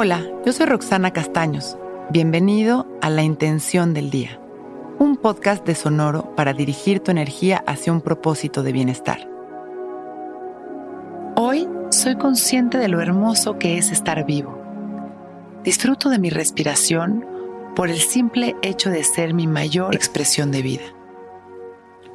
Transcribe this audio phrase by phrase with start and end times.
[0.00, 1.76] Hola, yo soy Roxana Castaños.
[2.10, 4.40] Bienvenido a La Intención del Día,
[5.00, 9.28] un podcast de Sonoro para dirigir tu energía hacia un propósito de bienestar.
[11.34, 14.56] Hoy soy consciente de lo hermoso que es estar vivo.
[15.64, 17.26] Disfruto de mi respiración
[17.74, 20.84] por el simple hecho de ser mi mayor expresión de vida.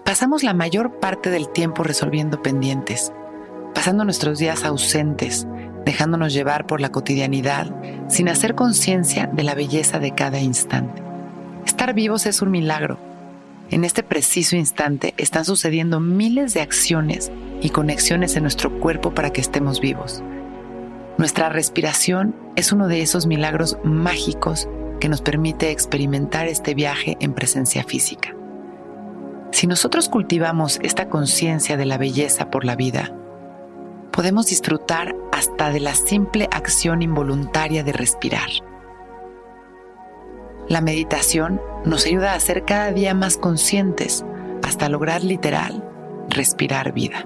[0.06, 3.12] Pasamos la mayor parte del tiempo resolviendo pendientes,
[3.76, 5.46] pasando nuestros días ausentes,
[5.86, 7.74] dejándonos llevar por la cotidianidad
[8.08, 11.02] sin hacer conciencia de la belleza de cada instante.
[11.66, 12.98] Estar vivos es un milagro.
[13.70, 19.32] En este preciso instante están sucediendo miles de acciones y conexiones en nuestro cuerpo para
[19.32, 20.22] que estemos vivos.
[21.18, 24.68] Nuestra respiración es uno de esos milagros mágicos
[25.00, 28.36] que nos permite experimentar este viaje en presencia física.
[29.52, 33.14] Si nosotros cultivamos esta conciencia de la belleza por la vida,
[34.14, 38.48] podemos disfrutar hasta de la simple acción involuntaria de respirar.
[40.70, 44.24] La meditación nos ayuda a ser cada día más conscientes
[44.64, 45.84] hasta lograr literal
[46.30, 47.26] respirar vida.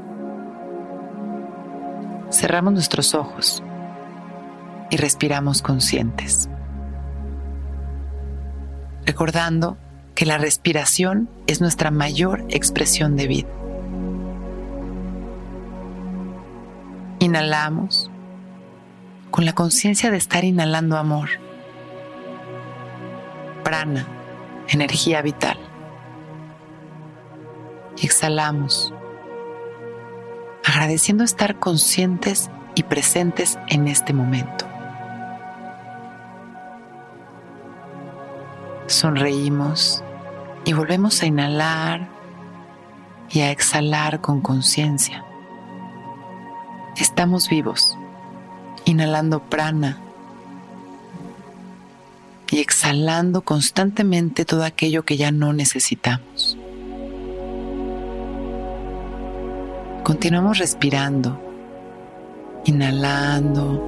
[2.31, 3.63] Cerramos nuestros ojos
[4.89, 6.49] y respiramos conscientes,
[9.05, 9.77] recordando
[10.15, 13.47] que la respiración es nuestra mayor expresión de vida.
[17.27, 18.09] Inhalamos
[19.31, 21.27] con la conciencia de estar inhalando amor.
[23.65, 24.07] Prana,
[24.69, 25.57] energía vital.
[28.01, 28.93] Exhalamos,
[30.63, 34.65] agradeciendo estar conscientes y presentes en este momento.
[38.85, 40.01] Sonreímos
[40.63, 42.07] y volvemos a inhalar
[43.29, 45.25] y a exhalar con conciencia
[46.99, 47.95] estamos vivos,
[48.85, 49.99] inhalando prana
[52.49, 56.57] y exhalando constantemente todo aquello que ya no necesitamos.
[60.03, 61.39] Continuamos respirando,
[62.65, 63.83] inhalando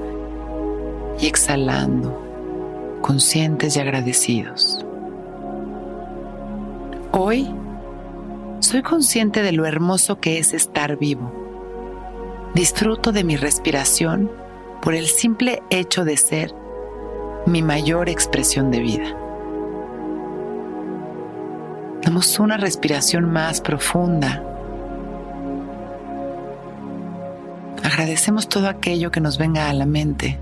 [1.20, 4.86] y exhalando, conscientes y agradecidos.
[7.12, 7.50] Hoy
[8.60, 11.39] soy consciente de lo hermoso que es estar vivo
[12.54, 14.32] Disfruto de mi respiración
[14.82, 16.54] por el simple hecho de ser
[17.46, 19.16] mi mayor expresión de vida.
[22.02, 24.44] Damos una respiración más profunda.
[27.84, 30.40] Agradecemos todo aquello que nos venga a la mente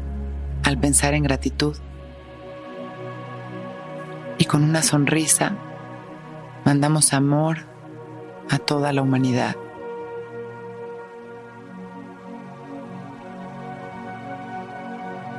[0.63, 1.75] al pensar en gratitud.
[4.37, 5.55] Y con una sonrisa
[6.63, 7.57] mandamos amor
[8.49, 9.55] a toda la humanidad.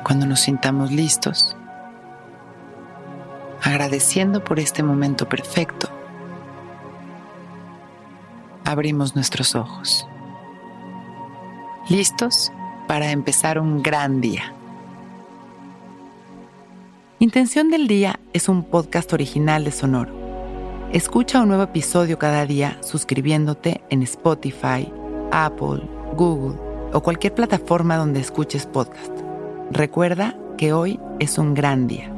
[0.05, 1.57] Cuando nos sintamos listos,
[3.63, 5.89] agradeciendo por este momento perfecto,
[8.65, 10.07] abrimos nuestros ojos,
[11.89, 12.53] listos
[12.87, 14.53] para empezar un gran día.
[17.21, 20.13] Intención del Día es un podcast original de Sonoro.
[20.93, 24.91] Escucha un nuevo episodio cada día suscribiéndote en Spotify,
[25.33, 25.83] Apple,
[26.15, 26.59] Google
[26.93, 29.28] o cualquier plataforma donde escuches podcast.
[29.71, 32.18] Recuerda que hoy es un gran día.